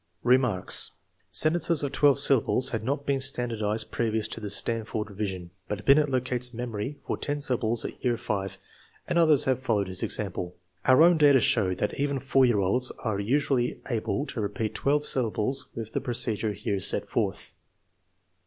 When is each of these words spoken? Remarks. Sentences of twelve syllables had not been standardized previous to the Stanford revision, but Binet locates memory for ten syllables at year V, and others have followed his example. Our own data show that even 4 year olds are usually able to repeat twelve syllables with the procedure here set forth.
Remarks. 0.23 0.93
Sentences 1.29 1.83
of 1.83 1.91
twelve 1.91 2.17
syllables 2.17 2.71
had 2.71 2.83
not 2.83 3.05
been 3.05 3.21
standardized 3.21 3.91
previous 3.91 4.27
to 4.29 4.39
the 4.39 4.49
Stanford 4.49 5.11
revision, 5.11 5.51
but 5.67 5.85
Binet 5.85 6.09
locates 6.09 6.55
memory 6.55 6.97
for 7.05 7.17
ten 7.17 7.39
syllables 7.39 7.85
at 7.85 8.03
year 8.03 8.15
V, 8.15 8.47
and 9.07 9.19
others 9.19 9.45
have 9.45 9.61
followed 9.61 9.87
his 9.87 10.01
example. 10.01 10.55
Our 10.85 11.03
own 11.03 11.19
data 11.19 11.39
show 11.39 11.75
that 11.75 11.99
even 11.99 12.17
4 12.17 12.47
year 12.47 12.57
olds 12.57 12.89
are 13.03 13.19
usually 13.19 13.79
able 13.91 14.25
to 14.25 14.41
repeat 14.41 14.73
twelve 14.73 15.05
syllables 15.05 15.67
with 15.75 15.91
the 15.93 16.01
procedure 16.01 16.53
here 16.53 16.79
set 16.79 17.07
forth. 17.07 17.53